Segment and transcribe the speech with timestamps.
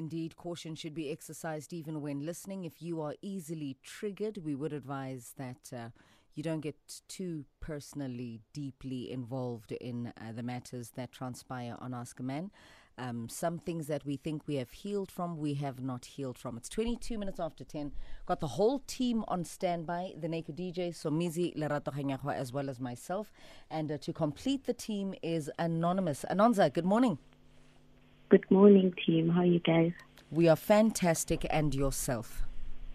[0.00, 2.64] Indeed, caution should be exercised even when listening.
[2.64, 5.90] If you are easily triggered, we would advise that uh,
[6.34, 12.18] you don't get too personally, deeply involved in uh, the matters that transpire on Ask
[12.18, 12.50] a Man.
[12.96, 16.56] Um, some things that we think we have healed from, we have not healed from.
[16.56, 17.92] It's 22 minutes after 10.
[18.24, 22.80] Got the whole team on standby the Naked DJ, Somizi Lerato Kganyago, as well as
[22.80, 23.34] myself.
[23.70, 26.24] And uh, to complete the team is Anonymous.
[26.30, 27.18] Anonza, good morning.
[28.30, 29.30] Good morning, team.
[29.30, 29.90] How are you guys?
[30.30, 32.44] We are fantastic, and yourself.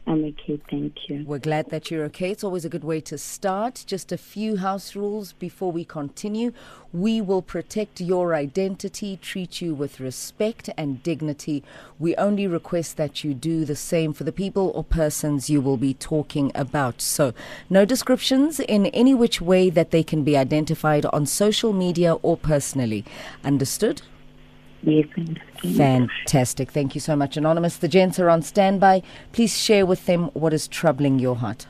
[0.08, 1.26] I'm okay, thank you.
[1.28, 2.32] We're glad that you're okay.
[2.32, 3.84] It's always a good way to start.
[3.86, 6.54] Just a few house rules before we continue.
[6.94, 11.66] We will protect your identity, treat you with respect and dignity.
[12.00, 15.76] We only request that you do the same for the people or persons you will
[15.76, 17.02] be talking about.
[17.02, 17.34] So,
[17.70, 22.38] no descriptions in any which way that they can be identified on social media or
[22.38, 23.04] personally.
[23.44, 24.02] Understood?
[24.86, 25.08] Yes,
[25.76, 26.72] Fantastic.
[26.72, 27.78] Thank you so much, Anonymous.
[27.78, 29.02] The gents are on standby.
[29.32, 31.66] Please share with them what is troubling your heart.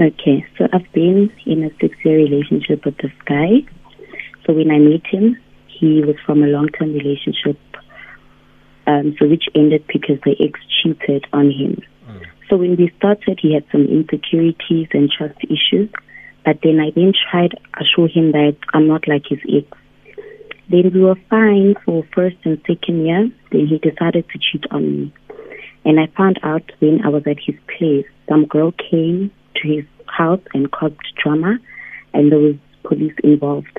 [0.00, 3.62] Okay, so I've been in a six year relationship with this guy.
[4.46, 5.36] So when I met him,
[5.66, 7.58] he was from a long term relationship,
[8.86, 11.82] um, so which ended because the ex cheated on him.
[12.08, 12.22] Mm.
[12.48, 15.90] So when we started, he had some insecurities and trust issues.
[16.44, 19.66] But then I then tried to assure him that I'm not like his ex.
[20.68, 23.30] Then we were fine for first and second year.
[23.52, 25.12] Then he decided to cheat on me.
[25.84, 29.84] And I found out when I was at his place, some girl came to his
[30.06, 31.58] house and caused drama,
[32.14, 33.78] and there was police involved.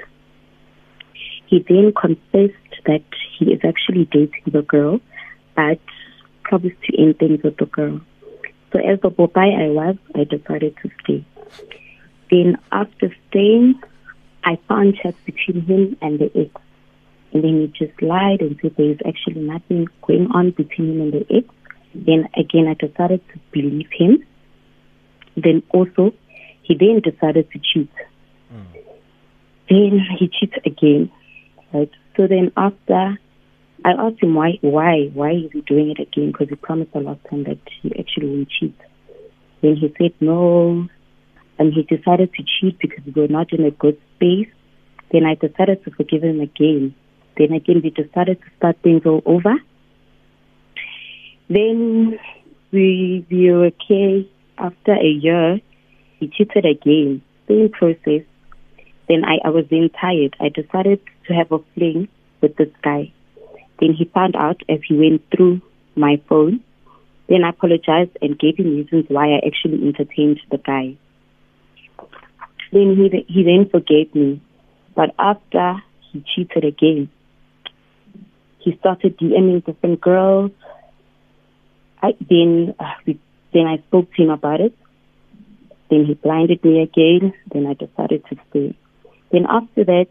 [1.48, 3.04] He then confessed that
[3.38, 5.00] he is actually dating the girl,
[5.56, 5.80] but
[6.44, 8.02] promised to end things with the girl.
[8.72, 11.26] So as the boy I was, I decided to stay.
[12.30, 13.82] Then after staying,
[14.44, 16.65] I found chats between him and the ex.
[17.36, 21.02] And then he just lied and said there is actually nothing going on between him
[21.02, 21.46] and the ex.
[21.94, 24.24] Then again, I decided to believe him.
[25.36, 26.14] Then also,
[26.62, 27.92] he then decided to cheat.
[28.54, 28.66] Mm.
[29.68, 31.12] Then he cheated again.
[31.74, 31.92] Right.
[32.16, 33.20] So then after,
[33.84, 36.32] I asked him why, why, why is he doing it again?
[36.32, 38.80] Because he promised the last time that he actually won't cheat.
[39.62, 40.88] Then he said no,
[41.60, 44.48] and he decided to cheat because we were not in a good space.
[45.12, 46.96] Then I decided to forgive him again.
[47.38, 49.56] Then again, we decided to start things all over.
[51.50, 52.18] Then
[52.72, 54.30] we, we were okay.
[54.58, 55.60] After a year,
[56.20, 57.22] he cheated again.
[57.48, 58.24] Same process.
[59.08, 60.36] Then I, I was then tired.
[60.40, 62.08] I decided to have a fling
[62.42, 63.12] with this guy.
[63.80, 65.62] Then he found out as he went through
[65.96, 66.62] my phone.
[67.28, 70.96] Then I apologized and gave him reasons why I actually entertained the guy.
[72.72, 74.42] Then he he then forgave me,
[74.96, 75.82] but after
[76.12, 77.10] he cheated again,
[78.66, 80.52] he started DMing different girls.
[82.02, 83.20] I then uh, we,
[83.54, 84.74] then I spoke to him about it.
[85.92, 87.34] Then he blinded me again.
[87.54, 88.76] Then I decided to stay.
[89.32, 90.08] Then after that,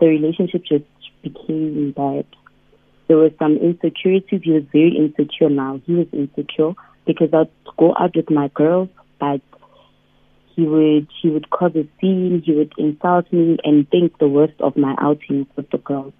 [0.00, 0.84] the relationship just
[1.22, 2.24] became bad.
[3.08, 4.40] There was some insecurities.
[4.42, 5.82] He was very insecure now.
[5.84, 6.72] He was insecure
[7.06, 8.88] because I'd go out with my girls,
[9.20, 9.42] but
[10.56, 12.42] he would he would cause a scene.
[12.42, 16.14] He would insult me and think the worst of my outings with the girls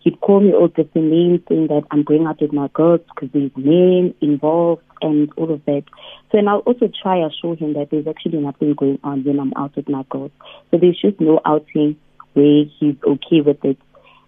[0.00, 3.30] he'd call me all different names saying that I'm going out with my girls because
[3.32, 5.84] there's men involved and all of that.
[6.30, 9.40] So and I'll also try to show him that there's actually nothing going on when
[9.40, 10.30] I'm out with my girls.
[10.70, 11.96] So there's just no outing
[12.34, 13.78] where he's okay with it.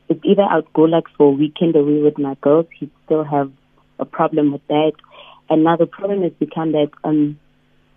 [0.09, 3.53] It's either I'd go like for a weekend away with my girls, he'd still have
[3.99, 4.93] a problem with that.
[5.51, 7.39] And now the problem has become that um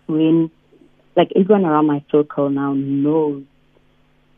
[0.08, 0.52] when
[1.16, 3.44] like everyone around my circle now knows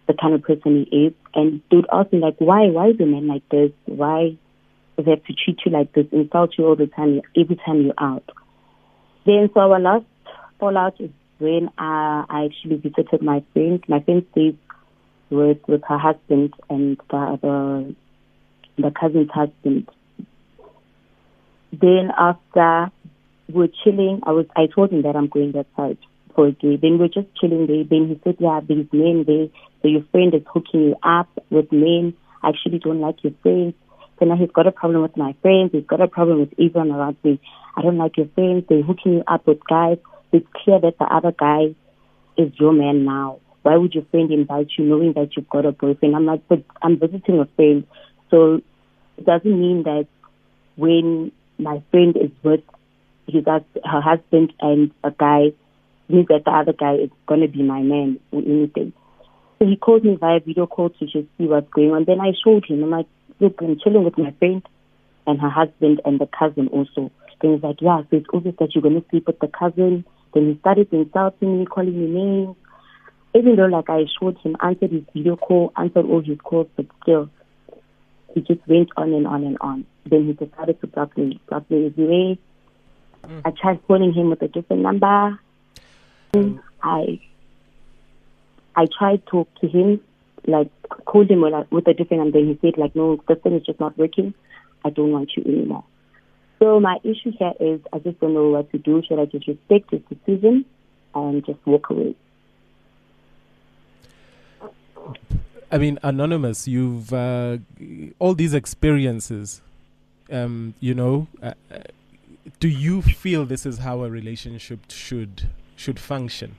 [0.07, 1.13] the kind of person he is.
[1.33, 3.71] And they would ask me like, why, why is a man like this?
[3.85, 4.37] Why
[4.97, 7.93] he have to treat you like this, insult you all the time, every time you're
[7.97, 8.29] out?
[9.25, 10.05] Then so our last
[10.59, 11.09] fallout is
[11.39, 13.83] when uh, I actually visited my friend.
[13.87, 14.55] My friend stays
[15.29, 17.95] with with her husband and the the,
[18.77, 19.89] the cousin's husband.
[21.71, 22.91] Then after
[23.49, 25.97] we're chilling, I was I told him that I'm going that side
[26.35, 26.51] for.
[26.61, 27.83] Then we're just chilling there.
[27.83, 29.47] Then he said, Yeah, there's men there.
[29.81, 32.13] So your friend is hooking you up with men.
[32.41, 33.73] I actually don't like your friends.
[34.19, 35.71] So now he's got a problem with my friends.
[35.71, 37.39] He's got a problem with everyone around me.
[37.75, 38.65] I don't like your friends.
[38.69, 39.97] They're hooking you up with guys.
[40.31, 41.75] It's clear that the other guy
[42.37, 43.39] is your man now.
[43.63, 46.15] Why would your friend invite you knowing that you've got a boyfriend?
[46.15, 47.85] I'm like, but I'm visiting a friend.
[48.29, 48.61] So
[49.17, 50.07] it doesn't mean that
[50.75, 52.61] when my friend is with
[53.27, 55.53] his, her husband and a guy,
[56.13, 58.93] means that the other guy is going to be my man or anything.
[59.59, 62.05] So he called me via video call to just see what's going on.
[62.05, 62.83] Then I showed him.
[62.83, 63.07] I'm like,
[63.39, 64.61] look, I'm chilling with my friend.
[65.25, 67.11] and her husband and the cousin also.
[67.41, 70.05] Then he's like, yeah, so it's obvious that you're going to sleep with the cousin.
[70.33, 72.55] Then he started insulting me, calling me names.
[73.35, 76.85] Even though, like, I assured him, answered his video call, answered all his calls, but
[77.01, 77.29] still,
[78.33, 79.85] he just went on and on and on.
[80.05, 82.35] Then he decided to block me, block me everywhere.
[83.23, 83.41] Mm.
[83.45, 85.39] I tried calling him with a different number.
[86.33, 86.59] Mm.
[86.81, 87.19] I
[88.75, 90.01] I tried to talk to him,
[90.47, 90.69] like
[91.05, 92.39] called him with a different number.
[92.39, 94.33] He said, like, no, this thing is just not working.
[94.83, 95.83] I don't want you anymore.
[96.59, 99.03] So my issue here is I just don't know what to do.
[99.07, 100.65] Should I just respect his decision
[101.13, 102.15] and just walk away?
[105.71, 106.67] I mean, anonymous.
[106.67, 107.57] You've uh,
[108.19, 109.61] all these experiences.
[110.31, 111.79] Um, you know, uh, uh,
[112.59, 116.55] do you feel this is how a relationship should should function?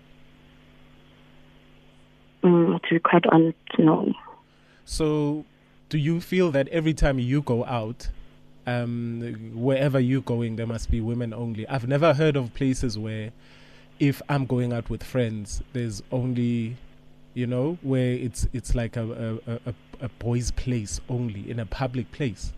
[2.43, 4.12] Mm, to be quite honest, no.
[4.84, 5.44] So,
[5.88, 8.08] do you feel that every time you go out,
[8.66, 11.66] um, wherever you're going, there must be women only?
[11.69, 13.31] I've never heard of places where,
[13.99, 16.76] if I'm going out with friends, there's only,
[17.32, 21.66] you know, where it's it's like a a, a, a boys' place only in a
[21.66, 22.52] public place.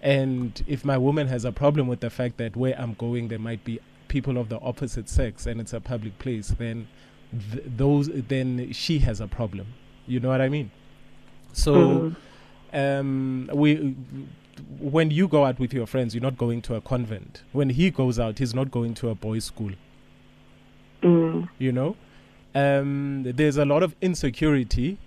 [0.00, 3.38] And if my woman has a problem with the fact that where I'm going there
[3.38, 6.88] might be people of the opposite sex and it's a public place, then
[7.52, 9.66] th- those then she has a problem.
[10.06, 10.70] You know what I mean?
[11.52, 12.76] So, mm-hmm.
[12.78, 13.94] um, we
[14.80, 17.42] when you go out with your friends, you're not going to a convent.
[17.52, 19.72] When he goes out, he's not going to a boys' school.
[21.02, 21.48] Mm.
[21.58, 21.96] You know,
[22.54, 24.98] um, there's a lot of insecurity.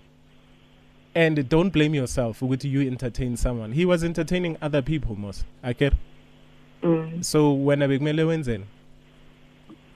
[1.14, 3.72] And don't blame yourself with you entertain someone.
[3.72, 5.44] He was entertaining other people, most.
[5.62, 5.92] I get.
[6.82, 7.22] Mm.
[7.22, 8.64] So when I bekumele wenzeni?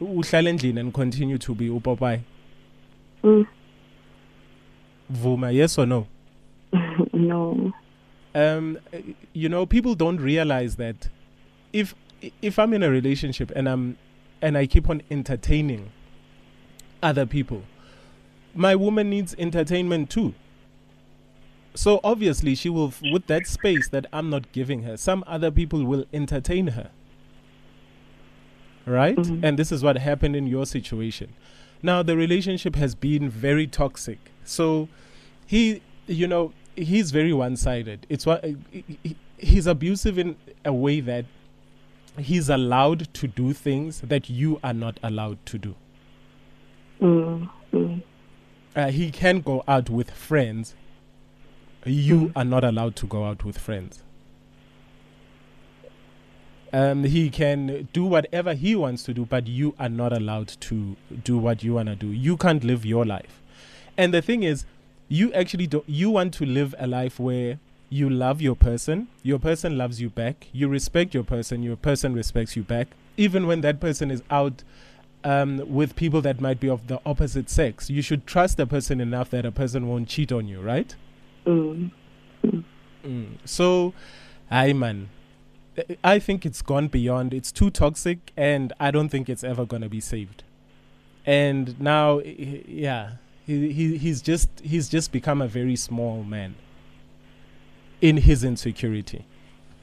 [0.00, 2.20] Uhlala endlini and continue to be upopayi.
[3.24, 3.46] Mm.
[5.10, 6.06] vuma yes or no?
[7.12, 7.72] No.
[8.34, 8.78] Um
[9.32, 11.08] you know people don't realize that
[11.72, 11.94] if
[12.42, 13.96] if i'm in a relationship and i'm
[14.42, 15.90] and i keep on entertaining
[17.02, 17.62] other people
[18.54, 20.34] my woman needs entertainment too.
[21.74, 25.84] So obviously she will with that space that i'm not giving her some other people
[25.84, 26.90] will entertain her
[28.86, 29.16] right?
[29.16, 29.44] Mm-hmm.
[29.44, 31.32] And this is what happened in your situation.
[31.82, 34.18] Now, the relationship has been very toxic.
[34.44, 34.88] So,
[35.46, 38.06] he, you know, he's very one sided.
[38.08, 38.44] It's what
[39.38, 41.26] he's abusive in a way that
[42.18, 45.74] he's allowed to do things that you are not allowed to do.
[47.00, 47.98] Mm-hmm.
[48.74, 50.74] Uh, he can go out with friends.
[51.84, 52.38] You mm-hmm.
[52.38, 54.02] are not allowed to go out with friends.
[56.72, 60.96] Um, he can do whatever he wants to do, but you are not allowed to
[61.24, 62.08] do what you want to do.
[62.08, 63.40] You can't live your life.
[63.96, 64.66] And the thing is,
[65.08, 65.88] you actually don't.
[65.88, 67.58] you want to live a life where
[67.88, 72.14] you love your person, your person loves you back, you respect your person, your person
[72.14, 74.64] respects you back, even when that person is out
[75.24, 77.88] um, with people that might be of the opposite sex.
[77.88, 80.94] You should trust the person enough that a person won't cheat on you, right?
[81.46, 81.90] Mm.
[83.04, 83.26] Mm.
[83.44, 83.94] So,
[84.50, 85.08] hi man,
[86.02, 87.34] I think it's gone beyond.
[87.34, 90.42] It's too toxic, and I don't think it's ever gonna be saved.
[91.24, 93.12] And now, yeah,
[93.46, 96.54] he, he he's just he's just become a very small man
[98.00, 99.24] in his insecurity.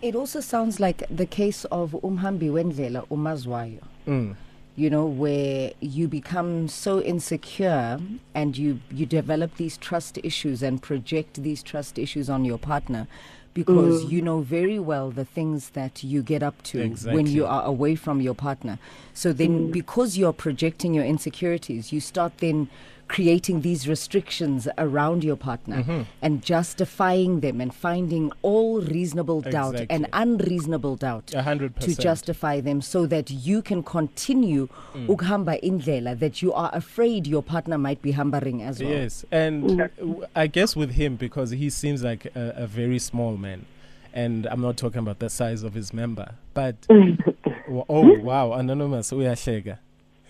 [0.01, 3.79] It also sounds like the case of Umhambi Wendlela Umazwayo.
[4.05, 4.35] Mm.
[4.75, 7.99] You know, where you become so insecure
[8.33, 13.07] and you, you develop these trust issues and project these trust issues on your partner
[13.53, 14.11] because mm.
[14.11, 17.15] you know very well the things that you get up to exactly.
[17.15, 18.79] when you are away from your partner.
[19.13, 19.71] So then, mm.
[19.71, 22.69] because you're projecting your insecurities, you start then
[23.13, 26.01] creating these restrictions around your partner mm-hmm.
[26.23, 29.95] and justifying them and finding all reasonable doubt exactly.
[29.95, 31.77] and unreasonable doubt 100%.
[31.79, 35.05] to justify them so that you can continue mm.
[35.05, 38.89] ukhamba indlela that you are afraid your partner might be humbering as well.
[38.89, 40.27] Yes, and mm.
[40.35, 43.67] I guess with him because he seems like a, a very small man
[44.11, 49.77] and I'm not talking about the size of his member, but oh wow, anonymous uyahleka.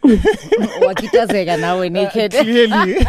[0.87, 2.35] wakitazeka nawe naked.
[2.35, 3.03] Uh, clearly.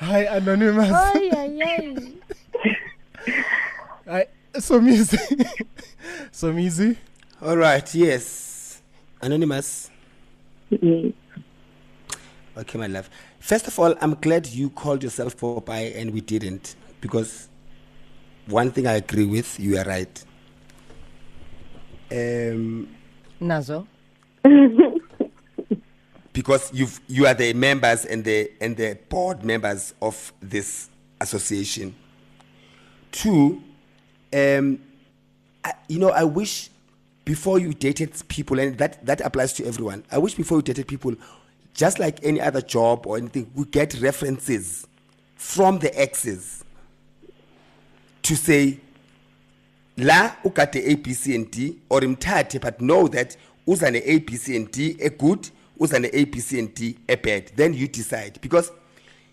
[0.00, 0.92] Hi anonymous.
[0.92, 1.96] Ay, ay, ay.
[4.22, 4.26] I,
[4.60, 5.18] Somizi.
[6.32, 6.96] Somizi?
[7.40, 8.82] All right yes.
[9.20, 9.90] Anonymous?
[10.70, 11.12] Yes.
[12.56, 13.08] okay my love.
[13.38, 17.48] First of all i'm glad you called yourself popeye and we didn't because
[18.46, 20.24] one thing i agree with you are right
[22.12, 22.88] um,
[23.40, 23.86] Nazo.
[26.32, 30.88] because you you are the members and the and the board members of this
[31.20, 31.94] association.
[33.10, 33.62] Two,
[34.32, 34.78] um,
[35.64, 36.70] I, you know, I wish
[37.24, 40.88] before you dated people, and that, that applies to everyone, I wish before you dated
[40.88, 41.14] people,
[41.74, 44.86] just like any other job or anything, we get references
[45.36, 46.64] from the exes
[48.22, 48.80] to say,
[49.96, 54.36] la ugade A, B, C, and D, or imthathe, but know that uzane A, B,
[54.36, 57.52] C, and D a good, uzane A, B, C, and D a bad.
[57.56, 58.70] Then you decide because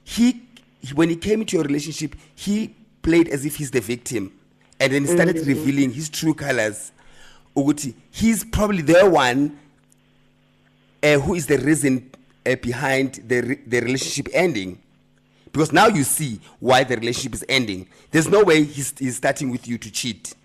[0.04, 0.42] he,
[0.82, 4.32] he- when he came into your relationship, he played as if he's the victim,
[4.80, 6.92] and then he started revealing his true colors.
[7.56, 9.58] Ukuthi he's probably the one
[11.02, 12.10] uh, who is the reason
[12.46, 14.78] uh, behind the re- the relationship ending.
[15.52, 17.88] Because now you see why the relationship is ending.
[18.12, 20.36] There's no way he's, he's starting with you to cheat.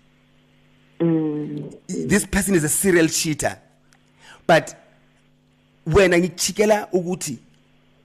[0.99, 1.75] Mm.
[1.87, 3.57] This person is a serial cheater.
[4.47, 4.75] But
[5.83, 7.37] when I chikela uguti,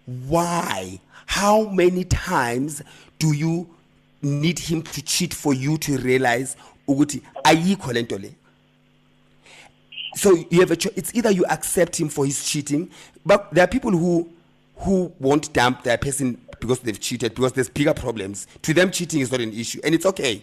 [0.07, 1.01] why?
[1.27, 2.83] How many times
[3.19, 3.69] do you
[4.23, 6.57] need him to cheat for you to realize
[6.89, 8.31] uguti ayikho lento le?
[10.17, 10.93] so you have a choice.
[10.97, 12.91] It's either you accept him for his cheating,
[13.25, 14.29] but there are people who
[14.77, 18.47] who won't dump their person because they've cheated because there's bigger problems.
[18.63, 20.43] To them, cheating is not an issue, and it's okay.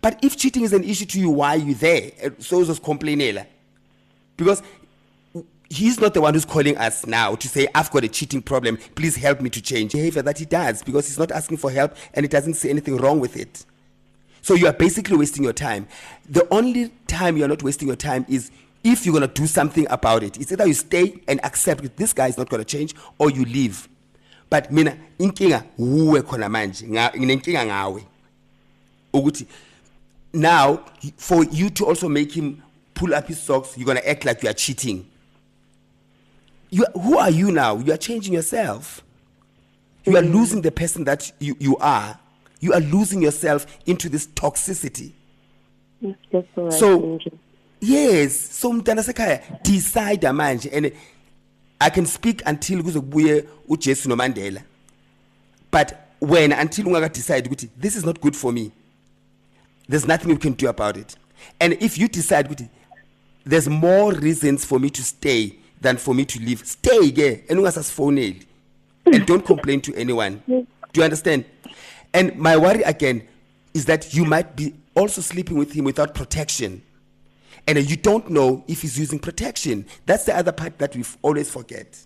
[0.00, 2.10] But if cheating is an issue to you, why are you there?
[2.20, 3.44] Eh, So just complain,
[4.36, 4.62] because
[5.68, 8.78] he's not the one who's calling us now to say I've got a cheating problem.
[8.94, 11.96] Please help me to change behavior that he does because he's not asking for help
[12.14, 13.64] and he doesn't see anything wrong with it.
[14.42, 15.88] So you are basically wasting your time.
[16.28, 18.50] The only time you're not wasting your time is
[18.84, 20.38] if you're gonna do something about it.
[20.38, 23.44] It's either you stay and accept that this guy is not gonna change or you
[23.44, 23.88] leave.
[24.48, 28.04] But mina inkinga wuwe khona manje nga- nginenkinga ngawe
[29.12, 29.46] ukuthi
[30.36, 30.84] now
[31.16, 32.62] for you to also make him
[32.94, 35.06] pull up his socks you're gonna act like you are cheating.
[36.70, 37.76] You who are you now?
[37.78, 39.02] You are changing yourself.
[40.04, 42.18] You are losing the person that you, you are.
[42.60, 45.12] You are losing yourself into this toxicity.
[46.30, 46.72] That's all right.
[46.72, 47.18] So-
[47.80, 48.34] yes.
[48.36, 50.92] So mntana sekhaya decide manje and
[51.80, 54.62] i can speak until kuzokubuye ujesu nomandela.
[55.70, 58.72] But when until ungaka decide ukuthi this is not good for me
[59.88, 61.16] there's nothing you can do about it.
[61.60, 62.68] And if you decide
[63.44, 67.60] there's more reasons for me to stay than for me to leave stay ke and
[67.60, 68.44] ungasasifoneli.
[69.06, 70.42] And don't complain to anyone.
[70.48, 71.44] Do you understand?
[72.12, 73.26] And my worry again
[73.72, 76.82] is that you might be also sleeping with him without protection.
[77.68, 79.86] And you don't know if he's using protection.
[80.06, 81.98] That's the other part that we always forget.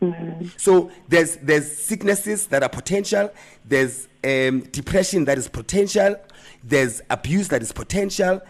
[0.00, 0.50] Mm.
[0.60, 3.30] So there's there's sicknesses that are potential.
[3.64, 6.16] There's um, depression that is potential
[6.62, 8.40] there's abuse that is potential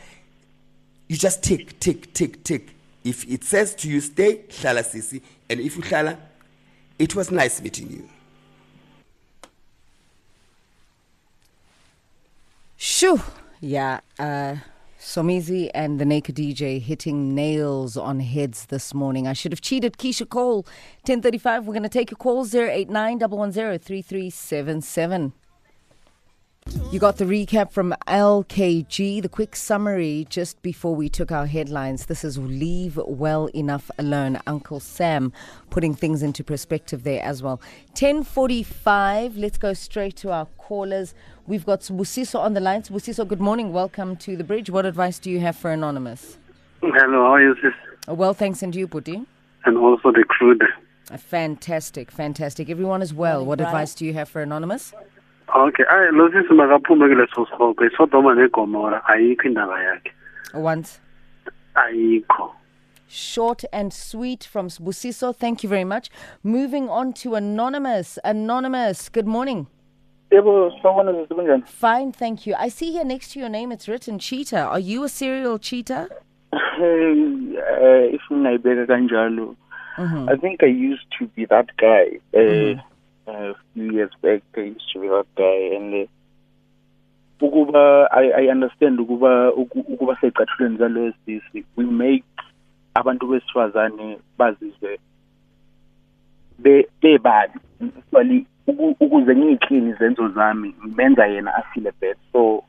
[1.08, 5.60] you just tick tick tick tick if it says to you stay hlala sisi and
[5.60, 6.16] if you shala,
[6.98, 8.08] it was nice meeting you
[12.76, 13.18] Shoo.
[13.62, 14.00] Yeah.
[14.18, 14.56] Uh,
[15.00, 19.26] Somizi and the Naked DJ hitting nails on heads this morning.
[19.26, 19.96] I should have cheated.
[19.96, 20.66] Keyshia Cole,
[21.06, 21.66] 1035.
[21.66, 25.32] We're going to take your call 089 110 3377.
[26.90, 32.06] You got the recap from LKG, the quick summary just before we took our headlines.
[32.06, 34.40] This is Leave Well Enough Alone.
[34.46, 35.32] Uncle Sam
[35.68, 37.60] putting things into perspective there as well.
[37.88, 41.14] 1045, let's go straight to our callers.
[41.46, 42.82] We've got Busiso on the line.
[42.82, 43.72] Busiso, good morning.
[43.72, 44.70] Welcome to the bridge.
[44.70, 46.38] What advice do you have for Anonymous?
[46.80, 47.72] Hello, how are you, sis?
[48.08, 49.26] Uh, Well, thanks, and you, Puti.
[49.66, 50.58] And also the crew.
[51.16, 52.70] Fantastic, fantastic.
[52.70, 53.44] Everyone is well.
[53.44, 54.94] What advice do you have for Anonymous?
[55.54, 60.12] Okay, hayi lo sisi makaphume kuleso sihogo isodoma negomora ayikho indaba yakhe
[60.54, 61.00] Once.
[61.74, 62.50] ayikho
[63.06, 65.32] Short and sweet from Busiso.
[65.32, 66.10] Thank you very much.
[66.42, 68.18] Moving on to Anonymous.
[68.24, 69.68] Anonymous, good morning.
[70.32, 71.62] Yebo, sawubona sisi kunjani?
[71.68, 72.56] Fine, thank you.
[72.58, 74.58] I see here next to your name it's written cheater.
[74.58, 76.08] Are you a serial cheater?
[76.52, 79.54] Eh, if ngingayibeka kanjalo.
[79.98, 82.18] I think I used to be that guy.
[82.34, 82.80] Uh,
[83.26, 86.06] a few years back, I used to be that guy, and uh,
[87.40, 92.24] ukuba I, I understand ukuba uku- ukuba secathulweni zalo sisi we make
[92.94, 94.98] abantu besifazane bazizwe
[96.58, 97.58] be bebabi
[97.98, 102.16] actually uku- ukuze ngiyiclean izenzo zami ngimenza yena afile bad.
[102.32, 102.64] So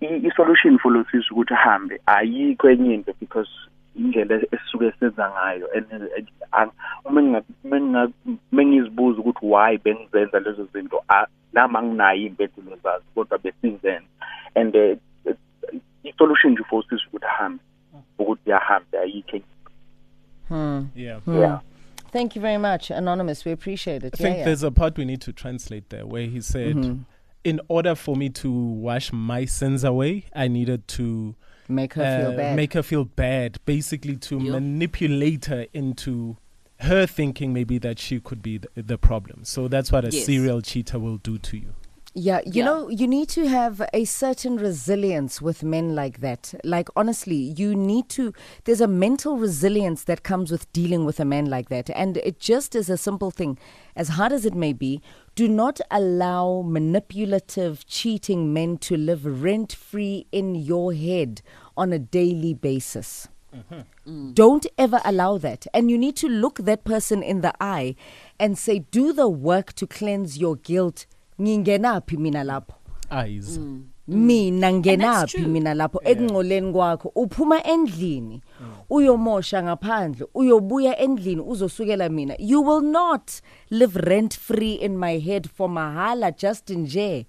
[0.00, 3.50] i- i-solution for lo sisi ukuthi ahambe ayikho enye into because
[3.98, 6.70] indlela esisuke senza ngayo and
[7.04, 8.12] uma nginga- uma nginga-
[8.52, 14.08] uma ngizibuza ukuthi why bengizenza lezo zinto a- nami anginayo iy'mpendulo zazo kodwa besizenza
[14.54, 14.96] and eh,
[16.04, 17.62] i-solution nje for usisi ukuthi ahambe
[18.18, 19.44] ukuthi ahambe ayikho enye
[20.48, 20.86] Hmm.
[20.96, 21.20] Yeah.
[21.26, 21.60] Yeah.
[22.10, 23.44] Thank you very much, Anonymous.
[23.44, 24.14] We appreciate it.
[24.14, 24.44] I think yeah, yeah.
[24.46, 27.04] there's a part we need to translate there where he said,
[27.44, 31.34] in order for me to wash my sins away, I needed to
[31.68, 32.56] Make her feel uh, bad.
[32.56, 34.52] make her feel bad, basically to Yeah.
[34.52, 36.36] manipulate her into
[36.80, 39.44] her thinking maybe that she could be the, the problem.
[39.44, 40.24] So that's what a Yes.
[40.26, 41.74] serial cheater will do to you.
[42.14, 42.64] Yeah, you Yeah.
[42.64, 46.54] know, you need to have a certain resilience with men like that.
[46.64, 48.32] Like, honestly, you need to,
[48.64, 51.90] there's a mental resilience that comes with dealing with a man like that.
[51.94, 53.58] And it just is a simple thing.
[53.94, 55.02] As hard as it may be,
[55.38, 61.42] do not allow manipulative, cheating men to live rent free in your head
[61.76, 63.28] on a daily basis.
[63.54, 64.32] Mm-hmm.
[64.32, 65.68] Don't ever allow that.
[65.72, 67.94] And you need to look that person in the eye
[68.40, 71.06] and say, do the work to cleanse your guilt.
[71.38, 72.74] Ngingenaphi mina lapho?
[73.08, 73.60] Eyes.
[74.08, 74.16] Mm.
[74.26, 75.46] mina ngenaphi true.
[75.48, 78.42] mina lapho ekungcoleni kwakho uphuma endlini
[78.90, 83.30] uyomosha ngaphandle uyobuya endlini uzosukela mina you will not
[83.70, 87.26] live rent free in my head for mahala just nje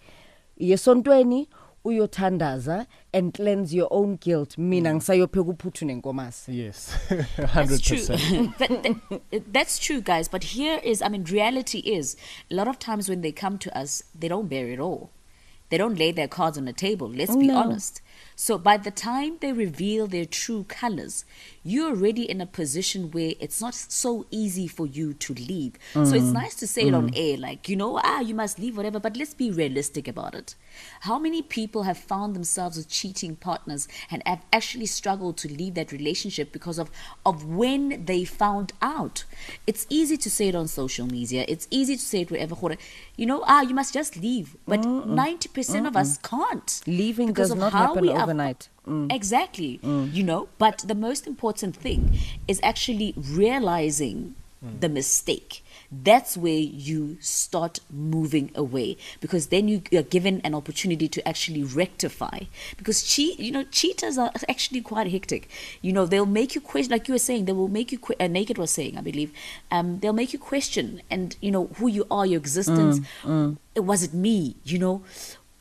[0.57, 1.47] yesontweni
[1.85, 4.95] uyothandaza and cleanse your own guilt mina mm.
[4.95, 6.91] ngisayopheka uphuthu nenkomasi Yes,
[7.37, 7.97] That's hundred true.
[7.97, 8.51] percent.
[8.59, 8.69] But
[9.31, 10.27] th- that's true, guys.
[10.29, 12.17] But here is, I mean, reality is
[12.51, 15.09] a lot of times when they come to us, they don't bear it all.
[15.69, 17.09] They don't lay their cards on the table.
[17.09, 18.01] Let's be oh, honest.
[18.35, 21.25] So by the time they reveal their true colors,
[21.63, 25.73] you're already in a position where it's not so easy for you to leave.
[25.93, 26.15] So Mm.
[26.15, 28.99] it's nice to say it on air, like, you know, ah, you must leave, whatever,
[28.99, 30.55] but let's be realistic about it.
[31.01, 35.73] How many people have found themselves with cheating partners and have actually struggled to leave
[35.73, 36.89] that relationship because of,
[37.25, 39.25] of when they found out?
[39.67, 42.55] It's easy to say it on social media, it's easy to say it wherever,
[43.17, 44.55] you know, ah, you must just leave.
[44.67, 46.81] But 90% of us can't.
[46.87, 48.69] Leaving because does of not how happen are- overnight.
[48.87, 49.11] Mm.
[49.13, 49.79] Exactly.
[49.83, 54.35] You know, but the most important thing is actually realizing
[54.81, 55.63] the mistake.
[55.91, 56.51] That's where
[56.87, 62.39] you start moving away because then you are given an opportunity to actually rectify.
[62.77, 65.49] Because cheat, you know, cheaters are actually quite hectic.
[65.81, 67.97] You know, they'll make you question, like you were saying, they will make you.
[67.99, 69.31] Que- uh, Naked was saying, I believe,
[69.71, 72.99] um, they'll make you question and you know who you are, your existence.
[73.77, 74.57] Was it me?
[74.65, 75.03] You know,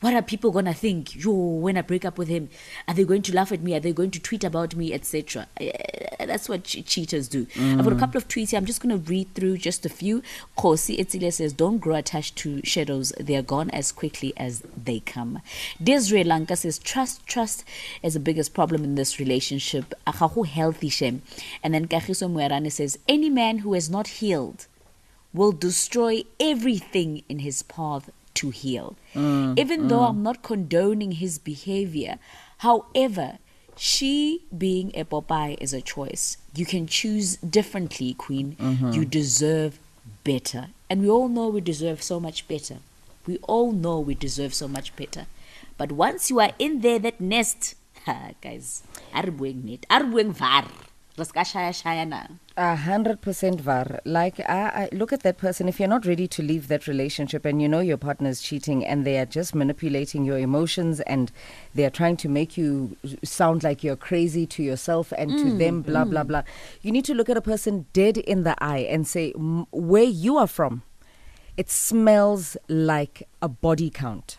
[0.01, 1.21] what are people gonna think?
[1.23, 2.49] Yo when i break up with him
[2.87, 3.75] are they going to laugh at me?
[3.75, 7.47] Are they going to tweet about me etc Eh, that's what che- cheaters do.
[7.57, 8.57] I've got a couple of tweets here.
[8.57, 10.21] I'm just going to read through just a few.
[10.57, 13.13] Kosi etzile says don't grow attached to shadows.
[13.19, 15.41] They are gone as quickly as they come.
[15.81, 17.63] Desiree lanka says trust trust
[18.03, 19.93] is the biggest problem in this relationship.
[20.05, 21.21] Akahu healthy shem.
[21.63, 24.67] And then kagiso muerane says any man who has not healed
[25.33, 28.95] will destroy everything in his path to heal.
[29.13, 30.09] Mm, Even though mm.
[30.09, 32.17] I'm not condoning his behavior,
[32.59, 33.39] however,
[33.75, 36.37] she being a Popeye is a choice.
[36.55, 38.55] You can choose differently, Queen.
[38.59, 38.91] Mm-hmm.
[38.91, 39.79] You deserve
[40.23, 40.67] better.
[40.89, 42.77] And we all know we deserve so much better.
[43.25, 45.27] We all know we deserve so much better.
[45.77, 47.75] But once you are in there, that nest,
[48.41, 50.65] guys, arbueng net, arbueng var,
[51.17, 52.29] shaya shaya.
[52.57, 53.99] A hundred percent var.
[54.05, 55.67] Like I, I look at that person.
[55.67, 58.85] If you're not ready to leave that relationship, and you know your partner is cheating,
[58.85, 61.31] and they are just manipulating your emotions, and
[61.73, 65.57] they are trying to make you sound like you're crazy to yourself and to mm,
[65.57, 66.27] them, blah blah mm.
[66.27, 66.43] blah.
[66.81, 70.03] You need to look at a person dead in the eye and say, "M- where
[70.03, 70.83] you are from,
[71.57, 74.37] it smells like a body count.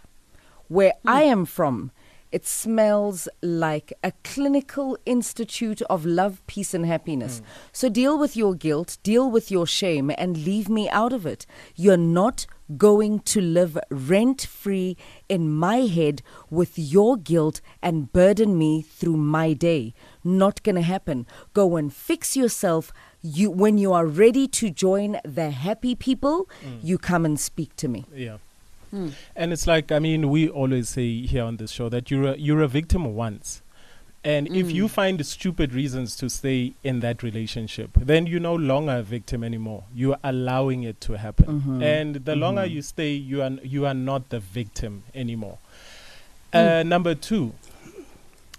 [0.69, 1.09] Where hmm.
[1.09, 1.91] I am from,
[2.33, 7.41] it smells like a clinical institute of love, peace, and happiness.
[7.41, 7.45] Mm.
[7.73, 11.47] So deal with your guilt, deal with your shame, and leave me out of it.
[11.75, 14.97] You're not going to live rent free
[15.29, 19.93] in my head with your guilt and burden me through my day.
[20.23, 21.27] Not gonna happen.
[21.53, 22.93] Go and fix yourself.
[23.23, 26.79] You, when you are ready to join the happy people, mm.
[26.83, 28.07] you come and speak to me.
[28.15, 28.39] Yeah.
[29.37, 32.37] And it's like I mean, we always say here on this show that you're a,
[32.37, 33.63] you're a victim once,
[34.25, 38.97] and if you find stupid reasons to stay in that relationship, then you're no longer
[38.99, 39.85] a victim anymore.
[39.95, 43.95] You are allowing it to happen, and the longer you stay, you are you are
[43.95, 45.59] not the victim anymore.
[46.53, 47.53] Uh, number two,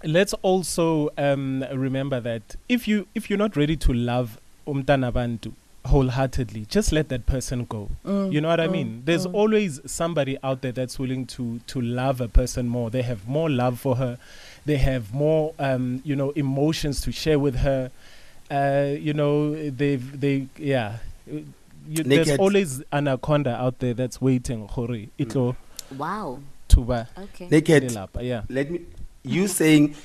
[0.03, 5.51] let's also um, remember that if you if you're not ready to love umntana bantu
[5.85, 7.89] wholeheartedly, just let that person go.
[8.05, 9.01] you know what I mean?
[9.05, 12.89] There's always somebody out there that's willing to to love a person more.
[12.89, 14.17] They have more love for her.
[14.65, 17.91] They have more um, you know emotions to share with her.
[18.49, 20.97] Uh, you know they've they yeah.
[21.87, 24.67] You, there's always anaconda out there that's waiting.
[24.67, 25.55] Hori, itlo
[25.97, 26.39] Wow.
[26.67, 27.47] tuba Okay.
[27.49, 27.83] Naked.
[27.89, 28.43] lelapa, Yeah.
[28.49, 28.81] Let me.
[29.23, 29.95] You saying,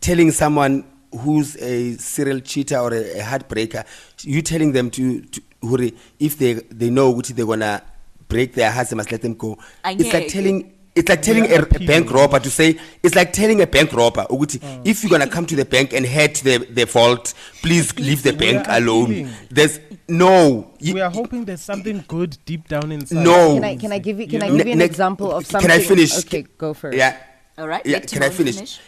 [0.00, 3.84] telling someone who's a serial cheater or a, a heartbreaker,
[4.22, 7.82] you telling them to, to hurry, if they they know which they're gonna
[8.28, 9.58] break their hearts, they must let them go.
[9.84, 13.60] It's like telling it's like telling a, a bank robber to say it's like telling
[13.62, 16.58] a bank robber ukuthi if you're gonna come to the bank and head to the,
[16.72, 19.30] the vault please leave the bank alone appealing.
[19.48, 23.22] there's no you- we are hoping there's something good deep down inside.
[23.22, 23.54] No.
[23.54, 25.30] Can I can I give you can You I know- give you an Ne- example
[25.30, 25.70] of something?
[25.70, 25.80] can?
[25.80, 26.18] I finish?
[26.18, 26.96] Okay, go first.
[26.98, 27.16] yeah
[27.56, 27.84] All right.
[27.86, 28.80] Yeah, can I Timon finish?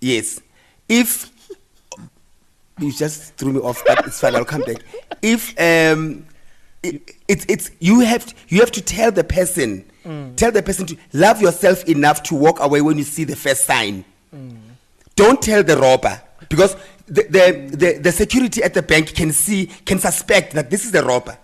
[0.00, 0.40] Yes.
[0.88, 1.30] If
[2.78, 4.36] you just threw me off, but it's fine.
[4.36, 4.76] I'll come back.
[5.20, 6.26] If um,
[6.82, 9.84] it, it's it's you have to, you have to tell the person,
[10.36, 13.64] tell the person to love yourself enough to walk away when you see the first
[13.64, 14.04] sign.
[15.16, 19.66] Don't tell the robber because the, the, the, the security at the bank can see
[19.84, 21.36] can suspect that this is the robber.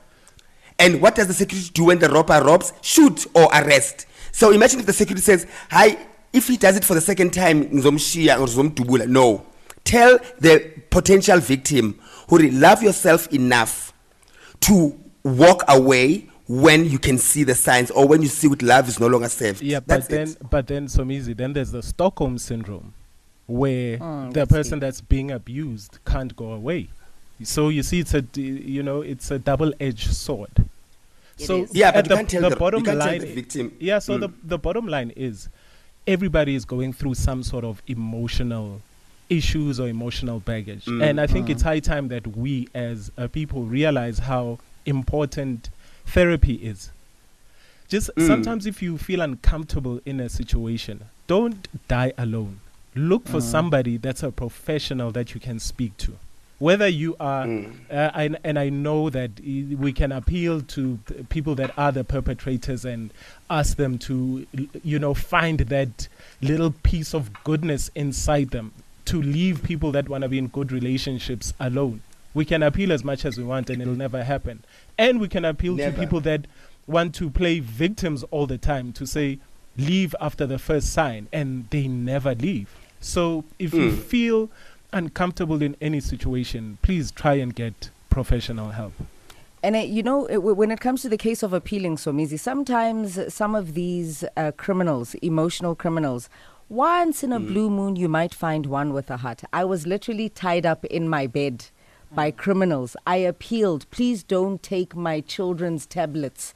[0.79, 2.73] And what does the security do when the robber robs?
[2.83, 4.07] Shoot or arrest.
[4.33, 5.97] So imagine if the security says, "Hi,
[6.35, 9.47] if he does it for the second time, ngizomshiya or ngizomdubula." No,
[9.85, 13.92] tell the potential victim, who love yourself enough
[14.61, 18.88] to walk away when you can see the signs or when you see what love
[18.88, 19.62] is no longer saved.
[19.62, 20.51] Yeah, That's but then it.
[20.51, 21.33] but then so easy.
[21.33, 22.92] Then there's the Stockholm syndrome,
[23.47, 26.88] where Mm, the that's person that's being abused can't go away.
[27.42, 30.51] So you see, it's a d- you know it's a double-edged sword.
[31.38, 31.75] It so is.
[31.75, 33.35] Yeah, but at you the, can't tell the the- you bottom can't tell line, the
[33.35, 33.73] victim.
[33.81, 33.99] yeah.
[33.99, 34.20] So Mm.
[34.20, 35.49] the the bottom line is,
[36.07, 38.81] everybody is going through some sort of emotional
[39.31, 41.03] issues or emotional baggage, Mm.
[41.03, 45.71] and I think it's high time that we as a people realize how important
[46.07, 46.90] therapy is.
[47.88, 48.27] Just Mm.
[48.27, 52.61] sometimes if you feel uncomfortable in a situation, don't die alone.
[52.95, 56.12] Look for somebody that's a professional that you can speak to.
[56.64, 57.74] Whether you are, Mm.
[57.90, 60.98] uh, and, and I know that we can appeal to
[61.29, 63.11] people that are the perpetrators and
[63.50, 64.46] ask them to,
[64.83, 66.09] you know, find that
[66.40, 68.72] little piece of goodness inside them
[69.05, 72.00] to leave people that want to be in good relationships alone.
[72.33, 74.64] We can appeal as much as we want and it'll never happen.
[74.96, 75.92] And we can appeal Never.
[75.94, 76.46] to people that
[76.87, 79.38] want to play victims all the time to say,
[79.77, 82.74] leave after the first sign, and they never leave.
[83.00, 83.98] So if you Mm.
[83.98, 84.50] feel
[84.95, 88.95] uncomfortable in any situation, please try and get professional help.
[89.63, 93.33] And uh, you know, it, when it comes to the case of appealing Somizi, sometimes
[93.33, 96.29] some of these uh, criminals, emotional criminals,
[96.69, 99.43] once in a blue moon, you might find one with a heart.
[99.53, 101.67] I was literally tied up in my bed
[102.13, 102.97] by criminals.
[103.07, 106.55] I appealed, please don't take my children's tablets.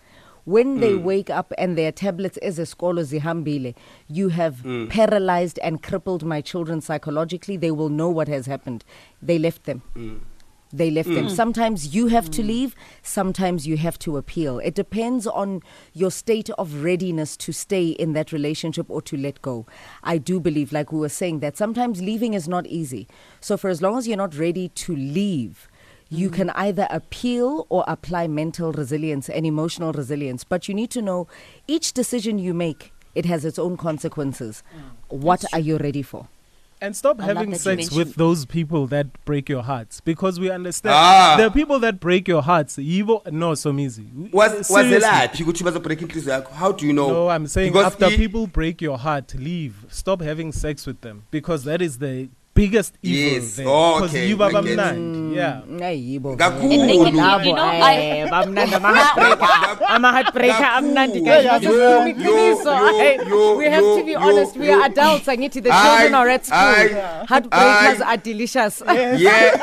[0.48, 1.04] When they hmm.
[1.04, 3.74] wake up and their tablets is eskolo zihambile,
[4.08, 4.86] you have hmm.
[4.86, 7.58] paralyzed and crippled my children psychologically.
[7.58, 8.82] They will know what has happened.
[9.20, 10.16] They left them hmm.
[10.72, 11.28] they left them.
[11.28, 14.58] Sometimes you have to leave, sometimes you have to appeal.
[14.58, 19.40] It depends on your state of readiness to stay in that relationship or to let
[19.42, 19.66] go.
[20.02, 23.06] I do believe, like we were saying, that sometimes leaving is not easy.
[23.40, 25.68] So, for as long as you're not ready to leave,
[26.10, 30.42] you can either appeal or apply mental resilience and emotional resilience.
[30.44, 31.28] But you need to know
[31.66, 34.62] each decision you make, it has its own consequences.
[35.08, 36.28] What are you ready for?
[36.80, 40.94] And stop I having sex with those people that break your hearts because we understand
[40.96, 41.34] Ah.
[41.36, 42.76] there are people that break your hearts.
[42.76, 44.06] Yibo, no, so easy.
[44.32, 44.96] Was was Seriously.
[45.08, 46.52] elaphi ukuthi bazobreak inhliziyo yakho?
[46.54, 47.08] How do you know?
[47.10, 49.74] No, I'm saying Because after i- people break your heart, leave.
[49.90, 53.56] Stop having sex with them because that is the biggest evil Yes.
[53.56, 53.68] there.
[53.70, 54.78] Oh, 'Cause okay, you baba I get it.
[54.78, 55.36] mnandi.
[55.38, 55.62] Yeah.
[55.78, 56.68] Hayi, yibo Kakhulu.
[56.68, 56.74] vele.
[56.74, 59.50] And they can- Labo, you know, eh, I- bamnandi, ama-heartbreaker.
[59.94, 61.44] Ama-heartbreaker amnandi, guys.
[61.44, 62.72] Yo, Masikhuluma yo, iqiniso.
[62.74, 64.56] yo, Hey, yo, We have yo, to be yo, honest.
[64.56, 64.74] We yo.
[64.74, 65.26] are adults.
[65.28, 66.58] Angithi the Aye, children are at school.
[66.58, 68.08] aye, Heartbreakers aye.
[68.10, 68.82] are delicious.
[68.88, 69.54] Yeah,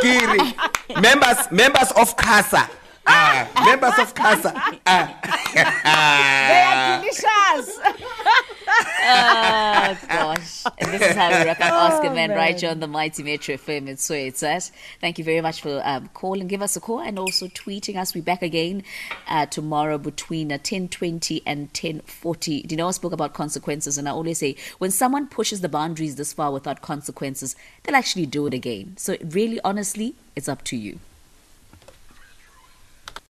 [0.00, 0.40] Kiri.
[1.06, 2.64] members members of CASA.
[3.10, 4.52] Ah, members of CASA.
[5.54, 6.98] They Ah.
[6.98, 7.78] are delicious.
[9.10, 10.64] Oh gosh.
[10.78, 12.58] And this is how we wrap up Oscar Oh, Man right man.
[12.60, 13.88] here on the Mighty Metro FM.
[13.88, 14.70] It's where it's at.
[15.00, 16.46] Thank you very much for um, calling.
[16.48, 18.14] Give us a call and also tweeting us.
[18.14, 18.82] We're back again
[19.26, 22.66] uh, tomorrow between uh, 10.20 and 10.40.
[22.66, 23.96] Do you know I spoke about consequences?
[23.98, 28.26] And I always say, when someone pushes the boundaries this far without consequences, they'll actually
[28.26, 28.96] do it again.
[28.98, 30.98] So really, honestly, it's up to you.